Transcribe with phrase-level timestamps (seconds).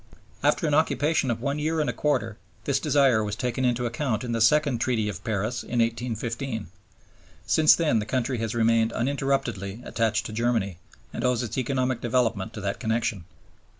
[0.41, 4.23] After an occupation of one year and a quarter, this desire was taken into account
[4.23, 6.69] in the second Treaty of Paris in 1815.
[7.45, 10.79] Since then the country has remained uninterruptedly attached to Germany,
[11.13, 13.25] and owes its economic development to that connection."